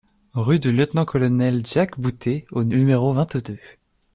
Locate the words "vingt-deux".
3.13-3.59